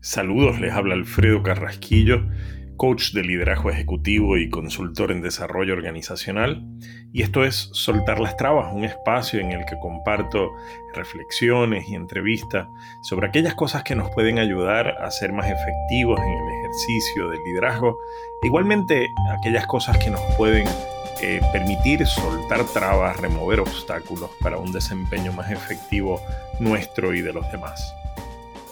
[0.00, 2.22] Saludos, les habla Alfredo Carrasquillo,
[2.76, 6.64] coach de liderazgo ejecutivo y consultor en desarrollo organizacional.
[7.12, 10.52] Y esto es Soltar las Trabas, un espacio en el que comparto
[10.94, 12.68] reflexiones y entrevistas
[13.02, 17.40] sobre aquellas cosas que nos pueden ayudar a ser más efectivos en el ejercicio del
[17.44, 17.98] liderazgo.
[18.44, 20.68] E igualmente aquellas cosas que nos pueden
[21.20, 26.20] eh, permitir soltar trabas, remover obstáculos para un desempeño más efectivo
[26.60, 27.92] nuestro y de los demás.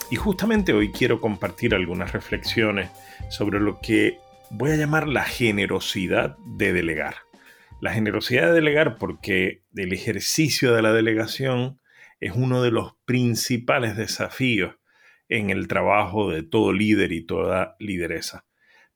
[0.09, 2.91] Y justamente hoy quiero compartir algunas reflexiones
[3.29, 4.21] sobre lo que
[4.51, 7.17] voy a llamar la generosidad de delegar.
[7.81, 11.81] La generosidad de delegar porque el ejercicio de la delegación
[12.21, 14.77] es uno de los principales desafíos
[15.29, 18.47] en el trabajo de todo líder y toda lideresa.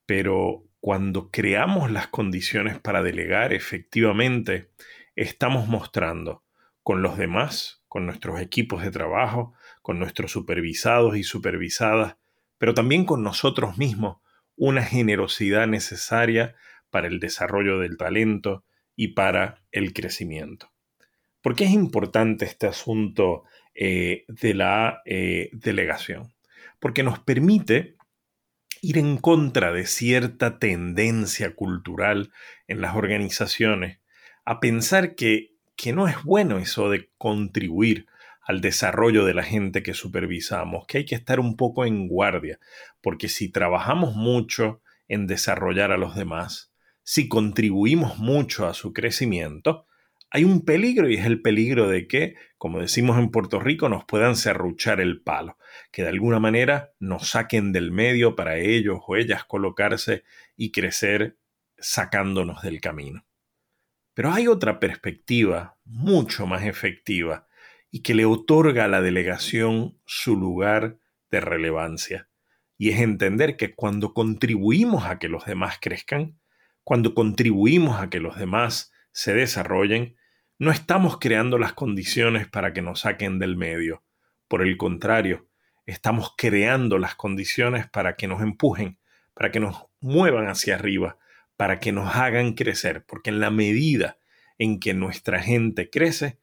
[0.07, 4.71] Pero cuando creamos las condiciones para delegar efectivamente,
[5.17, 6.45] estamos mostrando
[6.85, 12.17] con los demás, con nuestros equipos de trabajo, con nuestros supervisados y supervisadas,
[12.59, 14.19] pero también con nosotros mismos,
[14.57, 16.55] una generosidad necesaria
[16.91, 20.71] para el desarrollo del talento y para el crecimiento.
[21.41, 26.35] ¿Por qué es importante este asunto eh, de la eh, delegación?
[26.79, 27.97] Porque nos permite
[28.83, 32.33] ir en contra de cierta tendencia cultural
[32.67, 34.01] en las organizaciones
[34.45, 38.07] a pensar que, que no es bueno eso de contribuir
[38.41, 42.59] al desarrollo de la gente que supervisamos, que hay que estar un poco en guardia,
[43.01, 49.87] porque si trabajamos mucho en desarrollar a los demás, si contribuimos mucho a su crecimiento,
[50.31, 54.05] hay un peligro y es el peligro de que, como decimos en Puerto Rico, nos
[54.05, 55.59] puedan serruchar el palo,
[55.91, 60.23] que de alguna manera nos saquen del medio para ellos o ellas colocarse
[60.57, 61.37] y crecer
[61.79, 63.25] sacándonos del camino.
[64.15, 67.49] Pero hay otra perspectiva mucho más efectiva
[67.91, 70.99] y que le otorga a la delegación su lugar
[71.31, 72.29] de relevancia.
[72.79, 76.39] Y es entender que cuando contribuimos a que los demás crezcan,
[76.85, 80.17] cuando contribuimos a que los demás se desarrollen,
[80.59, 84.05] no estamos creando las condiciones para que nos saquen del medio.
[84.49, 85.49] Por el contrario,
[85.87, 88.99] estamos creando las condiciones para que nos empujen,
[89.35, 91.19] para que nos muevan hacia arriba,
[91.57, 94.19] para que nos hagan crecer, porque en la medida
[94.59, 96.39] en que nuestra gente crece,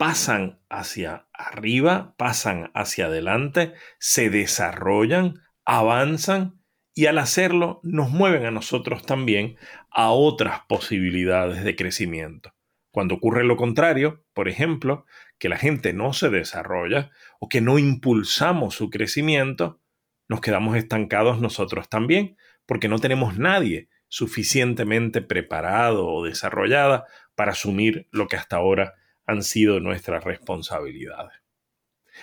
[0.00, 6.62] pasan hacia arriba, pasan hacia adelante, se desarrollan, avanzan
[6.94, 9.58] y al hacerlo nos mueven a nosotros también
[9.90, 12.54] a otras posibilidades de crecimiento.
[12.90, 15.04] Cuando ocurre lo contrario, por ejemplo,
[15.38, 19.82] que la gente no se desarrolla o que no impulsamos su crecimiento,
[20.30, 28.08] nos quedamos estancados nosotros también, porque no tenemos nadie suficientemente preparado o desarrollada para asumir
[28.12, 28.94] lo que hasta ahora
[29.26, 31.40] han sido nuestras responsabilidades.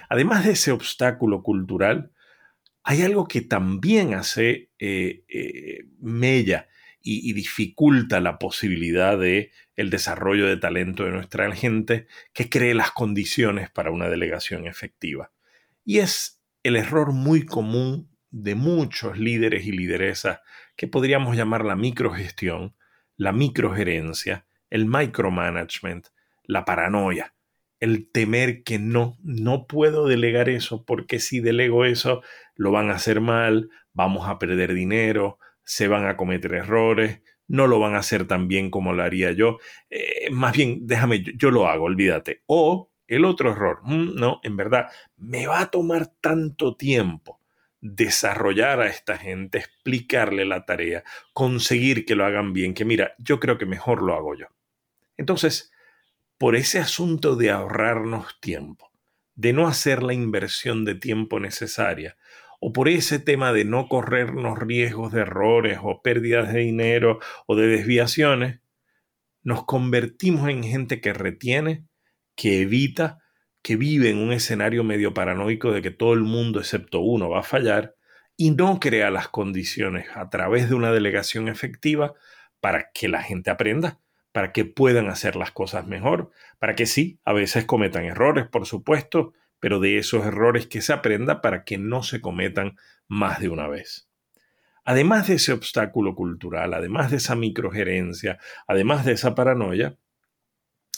[0.09, 2.11] Además de ese obstáculo cultural,
[2.83, 6.67] hay algo que también hace eh, eh, mella
[7.01, 12.91] y, dificulta la posibilidad de el desarrollo de talento de nuestra gente que cree las
[12.91, 15.31] condiciones para una delegación efectiva.
[15.85, 20.41] Y es el error muy común de muchos líderes y lideresas
[20.75, 22.75] que podríamos llamar la microgestión,
[23.15, 26.07] la microgerencia, el micromanagement,
[26.47, 27.35] la paranoia,
[27.79, 32.23] el temer que no, no puedo delegar eso porque si delego eso
[32.55, 37.67] lo van a hacer mal, vamos a perder dinero, se van a cometer errores, no
[37.67, 39.59] lo van a hacer tan bien como lo haría yo.
[39.89, 42.43] Eh, más bien, déjame, yo, lo hago, olvídate.
[42.47, 47.41] O el otro error, mm, no, en verdad, me va a tomar tanto tiempo
[47.79, 51.03] desarrollar a esta gente, explicarle la tarea,
[51.33, 54.47] conseguir que lo hagan bien, que mira, yo creo que mejor lo hago yo.
[55.15, 55.71] Entonces,
[56.37, 58.91] por ese asunto de ahorrarnos tiempo,
[59.35, 62.17] de no hacer la inversión de tiempo necesaria,
[62.59, 67.55] o por ese tema de no corrernos riesgos de errores o pérdidas de dinero o
[67.55, 68.61] de desviaciones,
[69.43, 71.85] nos convertimos en gente que retiene,
[72.35, 73.19] que evita,
[73.61, 77.39] que vive en un escenario medio paranoico de que todo el mundo excepto uno va
[77.39, 77.95] a fallar
[78.35, 82.13] y no crea las condiciones a través de una delegación efectiva
[82.59, 83.99] para que la gente aprenda,
[84.37, 86.29] para que puedan hacer las cosas mejor,
[86.59, 90.93] para que sí, a veces cometan errores, por supuesto, pero de esos errores que se
[90.93, 94.07] aprenda para que no se cometan más de una vez.
[94.85, 98.37] Además de ese obstáculo cultural, además de esa microgerencia,
[98.67, 99.97] además de esa paranoia,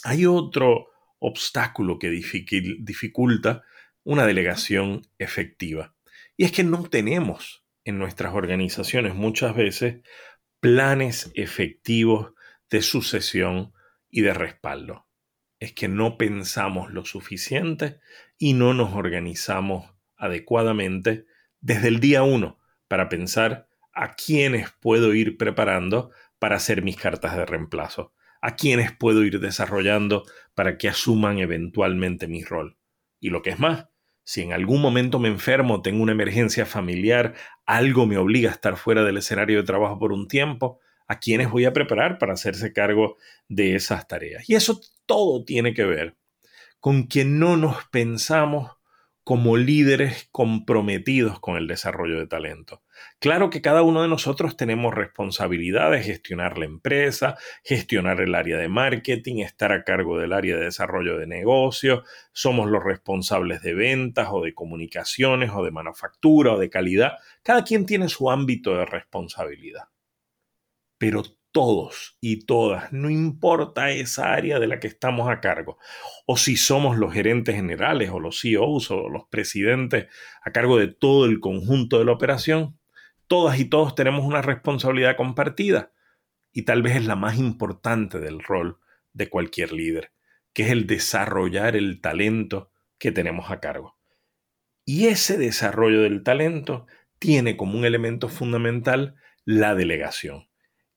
[0.04, 0.88] hay otro
[1.18, 3.62] obstáculo que dificulta
[4.04, 5.94] una delegación efectiva.
[6.36, 10.02] Y es que no tenemos en nuestras organizaciones muchas veces
[10.60, 12.34] planes efectivos
[12.70, 13.72] de sucesión
[14.08, 15.06] y de respaldo.
[15.58, 18.00] Es que no pensamos lo suficiente
[18.38, 21.26] y no nos organizamos adecuadamente
[21.60, 22.58] desde el día uno
[22.88, 28.92] para pensar a quiénes puedo ir preparando para hacer mis cartas de reemplazo, a quiénes
[28.92, 30.24] puedo ir desarrollando
[30.54, 32.78] para que asuman eventualmente mi rol.
[33.18, 33.88] Y lo que es más,
[34.24, 37.34] si en algún momento me enfermo, tengo una emergencia familiar,
[37.66, 41.50] algo me obliga a estar fuera del escenario de trabajo por un tiempo, ¿a quiénes
[41.50, 43.16] voy a preparar para hacerse cargo
[43.48, 44.48] de esas tareas?
[44.48, 46.14] Y eso todo tiene que ver
[46.78, 48.70] con que no nos pensamos
[49.24, 52.84] como líderes comprometidos con el desarrollo de talento.
[53.18, 58.68] Claro que cada uno de nosotros tenemos responsabilidades, gestionar la empresa, gestionar el área de
[58.68, 64.28] marketing, estar a cargo del área de desarrollo de negocio, somos los responsables de ventas
[64.30, 67.14] o de comunicaciones o de manufactura o de calidad.
[67.42, 69.88] Cada quien tiene su ámbito de responsabilidad.
[71.00, 75.78] Pero todos y todas, no importa esa área de la que estamos a cargo,
[76.26, 80.08] o si somos los gerentes generales o los CEOs o los presidentes
[80.42, 82.78] a cargo de todo el conjunto de la operación,
[83.28, 85.90] todas y todos tenemos una responsabilidad compartida
[86.52, 88.78] y tal vez es la más importante del rol
[89.14, 90.12] de cualquier líder,
[90.52, 93.98] que es el desarrollar el talento que tenemos a cargo.
[94.84, 96.86] Y ese desarrollo del talento
[97.18, 99.14] tiene como un elemento fundamental
[99.46, 100.49] la delegación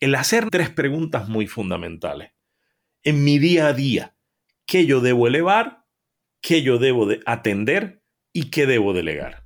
[0.04, 2.34] el hacer tres preguntas muy fundamentales.
[3.04, 4.18] En mi día a día,
[4.66, 5.86] ¿qué yo debo elevar?
[6.42, 8.02] ¿Qué yo debo de atender?
[8.34, 9.46] ¿Y qué debo delegar?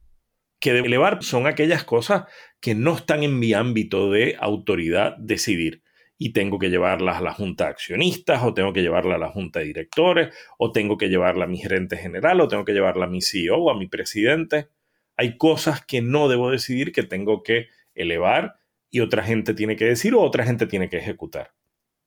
[0.60, 2.24] Que debo elevar son aquellas cosas
[2.60, 5.84] que no están en mi ámbito de autoridad decidir.
[6.18, 9.30] Y tengo que llevarlas a la junta de accionistas, o tengo que llevarla a la
[9.30, 13.06] junta de directores, o tengo que llevarla a mi gerente general, o tengo que llevarla
[13.06, 14.70] a mi CEO o a mi presidente.
[15.18, 18.56] Hay cosas que no debo decidir que tengo que elevar
[18.90, 21.54] y otra gente tiene que decir o otra gente tiene que ejecutar.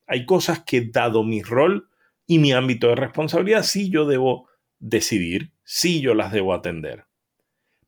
[0.06, 1.88] Hay cosas que dado mi rol
[2.26, 4.48] y mi ámbito de responsabilidad, sí yo debo
[4.78, 7.06] decidir, sí yo las debo atender.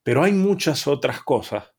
[0.02, 1.72] Pero hay muchas otras cosas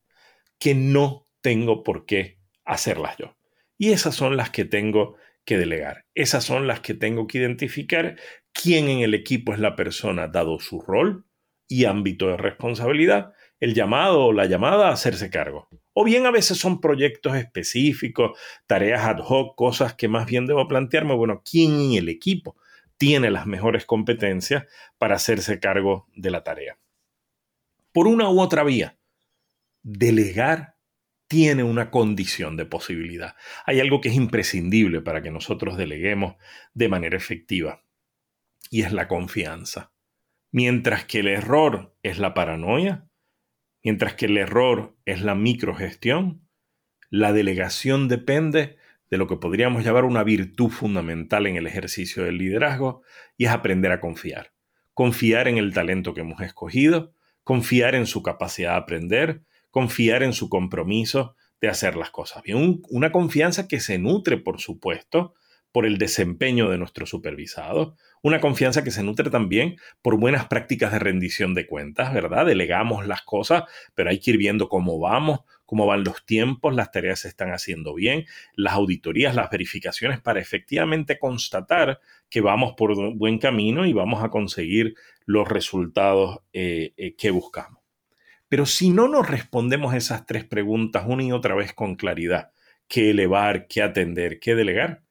[0.58, 3.36] que no tengo por qué hacerlas yo.
[3.76, 6.06] Y esas son las que tengo que delegar.
[6.14, 8.16] Esas son las que tengo que identificar
[8.52, 11.26] quién en el equipo es la persona dado su rol
[11.68, 13.32] y ámbito de responsabilidad,
[13.64, 15.68] el llamado o la llamada a hacerse cargo.
[15.94, 20.68] O bien a veces son proyectos específicos, tareas ad hoc, cosas que más bien debo
[20.68, 22.56] plantearme, bueno, ¿quién en el equipo
[22.98, 24.66] tiene las mejores competencias
[24.98, 26.78] para hacerse cargo de la tarea?
[27.90, 28.98] Por una u otra vía,
[29.82, 30.76] delegar
[31.26, 33.34] tiene una condición de posibilidad.
[33.64, 36.36] Hay algo que es imprescindible para que nosotros deleguemos
[36.74, 37.82] de manera efectiva
[38.70, 39.90] y es la confianza.
[40.50, 43.08] Mientras que el error es la paranoia,
[43.84, 46.48] Mientras que el error es la microgestión,
[47.10, 48.78] la delegación depende
[49.10, 53.02] de lo que podríamos llamar una virtud fundamental en el ejercicio del liderazgo
[53.36, 54.52] y es aprender a confiar.
[54.94, 57.12] Confiar en el talento que hemos escogido,
[57.44, 62.80] confiar en su capacidad de aprender, confiar en su compromiso de hacer las cosas bien.
[62.88, 65.34] una confianza que se nutre, por supuesto,
[65.74, 70.92] por el desempeño de nuestro supervisado, una confianza que se nutre también por buenas prácticas
[70.92, 72.46] de rendición de cuentas, ¿verdad?
[72.46, 73.64] Delegamos las cosas,
[73.96, 77.50] pero hay que ir viendo cómo vamos, cómo van los tiempos, las tareas se están
[77.50, 78.24] haciendo bien,
[78.54, 81.98] las auditorías, las verificaciones para efectivamente constatar
[82.30, 84.94] que vamos por buen camino y vamos a conseguir
[85.26, 87.82] los resultados eh, eh, que buscamos.
[88.48, 92.52] Pero si no nos respondemos esas tres preguntas una y otra vez con claridad,
[92.86, 95.02] qué elevar, qué atender, qué delegar,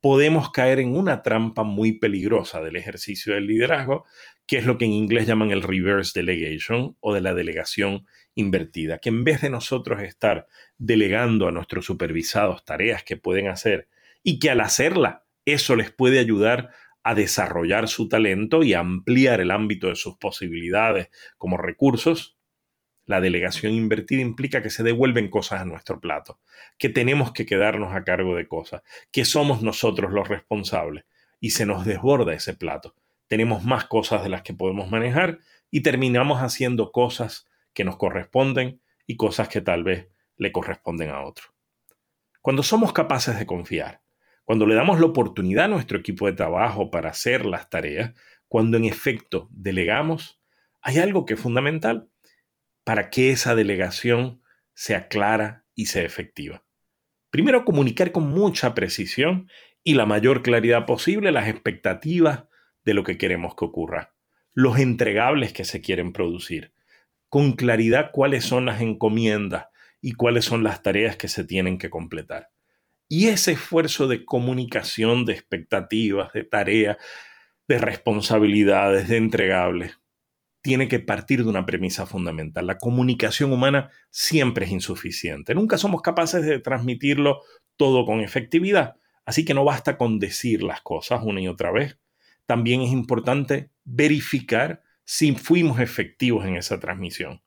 [0.00, 4.04] podemos caer en una trampa muy peligrosa del ejercicio del liderazgo,
[4.46, 8.98] que es lo que en inglés llaman el reverse delegation o de la delegación invertida,
[8.98, 10.46] que en vez de nosotros estar
[10.78, 13.88] delegando a nuestros supervisados tareas que pueden hacer
[14.22, 16.70] y que al hacerla eso les puede ayudar
[17.02, 22.38] a desarrollar su talento y a ampliar el ámbito de sus posibilidades como recursos,
[23.06, 26.38] la delegación invertida implica que se devuelven cosas a nuestro plato,
[26.78, 31.04] que tenemos que quedarnos a cargo de cosas, que somos nosotros los responsables
[31.40, 32.94] y se nos desborda ese plato.
[33.26, 35.38] Tenemos más cosas de las que podemos manejar
[35.70, 41.22] y terminamos haciendo cosas que nos corresponden y cosas que tal vez le corresponden a
[41.22, 41.46] otro.
[42.42, 44.00] Cuando somos capaces de confiar,
[44.44, 48.14] cuando le damos la oportunidad a nuestro equipo de trabajo para hacer las tareas,
[48.48, 50.40] cuando en efecto delegamos,
[50.80, 52.09] hay algo que es fundamental
[52.84, 54.42] para que esa delegación
[54.74, 56.64] sea clara y sea efectiva.
[57.30, 59.48] Primero, comunicar con mucha precisión
[59.84, 62.44] y la mayor claridad posible las expectativas
[62.84, 64.14] de lo que queremos que ocurra,
[64.52, 66.72] los entregables que se quieren producir,
[67.28, 69.66] con claridad cuáles son las encomiendas
[70.00, 72.50] y cuáles son las tareas que se tienen que completar.
[73.08, 76.96] Y ese esfuerzo de comunicación, de expectativas, de tareas,
[77.68, 79.99] de responsabilidades, de entregables,
[80.62, 82.66] tiene que partir de una premisa fundamental.
[82.66, 85.54] La comunicación humana siempre es insuficiente.
[85.54, 87.40] Nunca somos capaces de transmitirlo
[87.76, 88.96] todo con efectividad.
[89.24, 91.98] Así que no basta con decir las cosas una y otra vez.
[92.46, 97.42] También es importante verificar si fuimos efectivos en esa transmisión.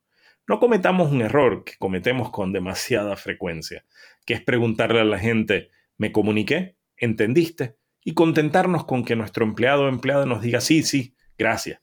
[0.46, 3.84] No cometamos un error que cometemos con demasiada frecuencia,
[4.26, 6.76] que es preguntarle a la gente, ¿me comuniqué?
[6.96, 7.76] ¿Entendiste?
[8.04, 11.80] Y contentarnos con que nuestro empleado o empleada nos diga, sí, sí, gracias.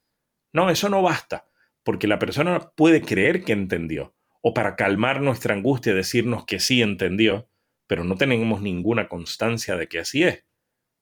[0.54, 1.48] No, eso no basta,
[1.84, 6.82] porque la persona puede creer que entendió, o para calmar nuestra angustia decirnos que sí
[6.82, 7.50] entendió,
[7.88, 10.46] pero no tenemos ninguna constancia de que así es.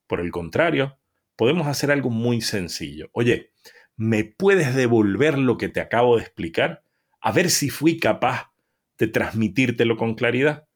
[0.07, 0.99] Por el contrario,
[1.35, 3.09] podemos hacer algo muy sencillo.
[3.13, 3.51] Oye,
[3.95, 6.83] ¿me puedes devolver lo que te acabo de explicar?
[7.21, 8.51] A ver si fui capaz
[8.97, 10.67] de transmitírtelo con claridad.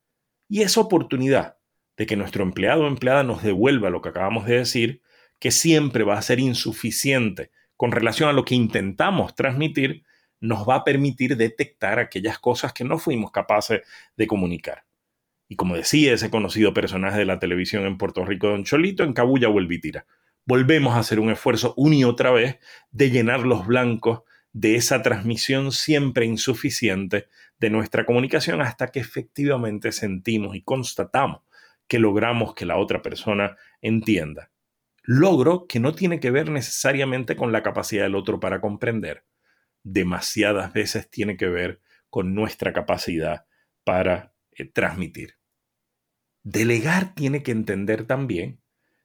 [0.48, 1.58] Y esa oportunidad
[1.98, 5.02] de que nuestro empleado o empleada nos devuelva lo que acabamos de decir,
[5.40, 7.52] que siempre va a ser insuficiente
[7.84, 10.06] con relación a lo que intentamos transmitir,
[10.40, 13.82] nos va a permitir detectar aquellas cosas que no fuimos capaces
[14.16, 14.86] de comunicar.
[15.50, 19.12] Y como decía ese conocido personaje de la televisión en Puerto Rico, Don Cholito, en
[19.12, 20.06] Cabulla vuelve y tira.
[20.46, 22.58] Volvemos a hacer un esfuerzo una y otra vez
[22.92, 24.22] de llenar los blancos
[24.54, 27.28] de esa transmisión siempre insuficiente
[27.60, 31.42] de nuestra comunicación hasta que efectivamente sentimos y constatamos
[31.90, 34.53] que logramos que la otra persona entienda
[35.04, 39.26] logro que no tiene que ver necesariamente con la capacidad del otro para comprender.
[39.84, 43.46] Demasiadas veces tiene que ver con nuestra capacidad
[43.84, 45.36] para eh, transmitir.
[46.44, 48.62] Delegar tiene que entender también,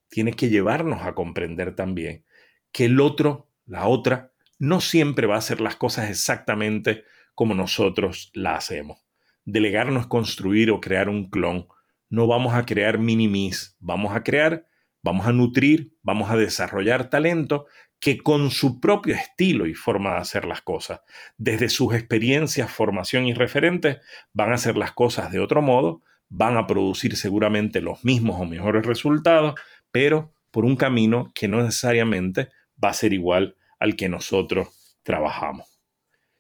[0.09, 2.25] tiene que llevarnos a comprender también
[2.73, 8.31] que el otro, la otra, no siempre va a hacer las cosas exactamente como nosotros
[8.35, 8.99] la hacemos.
[9.45, 11.69] Delegar no es construir o crear un clon.
[12.11, 14.67] No vamos a crear minimis, vamos a crear
[15.03, 17.67] vamos a nutrir, vamos a desarrollar talento
[18.01, 21.01] que con su propio estilo y forma de hacer las cosas,
[21.37, 23.99] desde sus experiencias, formación y referentes,
[24.33, 28.45] van a hacer las cosas de otro modo, van a producir seguramente los mismos o
[28.45, 29.55] mejores resultados,
[29.91, 32.51] pero por un camino que no necesariamente
[32.83, 35.81] va a ser igual al que nosotros trabajamos.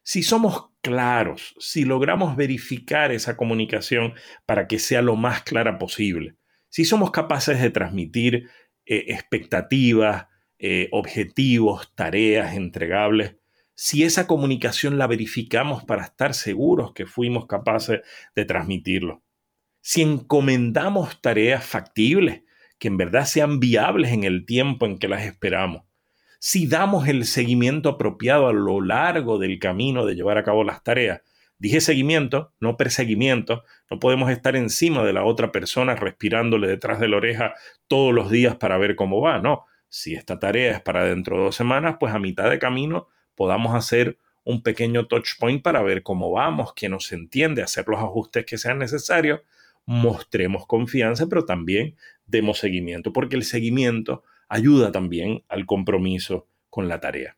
[0.02, 4.14] Si somos claros, si logramos verificar esa comunicación
[4.46, 6.37] para que sea lo más clara posible,
[6.68, 8.48] si somos capaces de transmitir
[8.86, 10.26] eh, expectativas,
[10.58, 13.36] eh, objetivos, tareas entregables,
[13.74, 18.00] si esa comunicación la verificamos para estar seguros que fuimos capaces
[18.34, 19.22] de transmitirlo,
[19.80, 22.42] si encomendamos tareas factibles,
[22.78, 25.84] que en verdad sean viables en el tiempo en que las esperamos,
[26.40, 30.82] si damos el seguimiento apropiado a lo largo del camino de llevar a cabo las
[30.82, 31.22] tareas,
[31.58, 33.64] Dije seguimiento, no perseguimiento.
[33.90, 37.54] No podemos estar encima de la otra persona respirándole detrás de la oreja
[37.88, 39.40] todos los días para ver cómo va.
[39.40, 43.08] No, si esta tarea es para dentro de dos semanas, pues a mitad de camino
[43.34, 48.00] podamos hacer un pequeño touch point para ver cómo vamos, que nos entiende, hacer los
[48.00, 49.40] ajustes que sean necesarios,
[49.84, 51.96] mostremos confianza, pero también
[52.26, 57.36] demos seguimiento, porque el seguimiento ayuda también al compromiso con la tarea.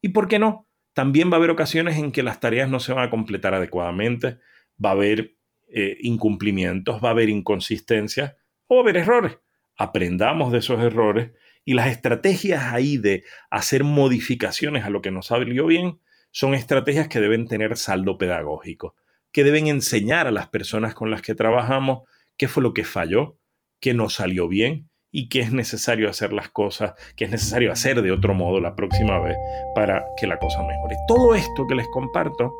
[0.00, 0.66] ¿Y por qué no?
[0.92, 4.38] También va a haber ocasiones en que las tareas no se van a completar adecuadamente,
[4.82, 5.36] va a haber
[5.68, 9.38] eh, incumplimientos, va a haber inconsistencias o va a haber errores.
[9.76, 11.32] Aprendamos de esos errores
[11.64, 15.98] y las estrategias ahí de hacer modificaciones a lo que nos salió bien
[16.30, 18.96] son estrategias que deben tener saldo pedagógico,
[19.32, 23.38] que deben enseñar a las personas con las que trabajamos qué fue lo que falló,
[23.80, 28.00] qué nos salió bien y que es necesario hacer las cosas, que es necesario hacer
[28.00, 29.36] de otro modo la próxima vez
[29.74, 30.96] para que la cosa mejore.
[31.06, 32.56] Todo esto que les comparto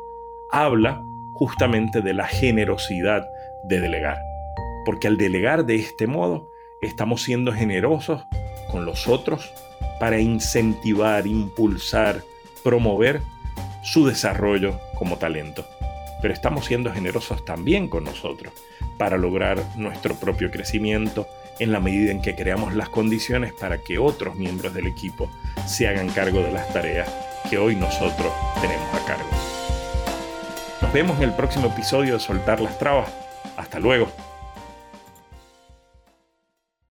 [0.51, 3.27] habla justamente de la generosidad
[3.63, 4.19] de delegar,
[4.85, 8.23] porque al delegar de este modo estamos siendo generosos
[8.69, 9.51] con los otros
[9.99, 12.21] para incentivar, impulsar,
[12.63, 13.21] promover
[13.81, 15.65] su desarrollo como talento.
[16.21, 18.53] Pero estamos siendo generosos también con nosotros
[18.97, 21.27] para lograr nuestro propio crecimiento,
[21.59, 25.29] en la medida en que creamos las condiciones para que otros miembros del equipo
[25.65, 27.09] se hagan cargo de las tareas
[27.49, 29.29] que hoy nosotros tenemos a cargo.
[30.81, 33.09] Nos vemos en el próximo episodio de Soltar las Trabas.
[33.57, 34.07] Hasta luego.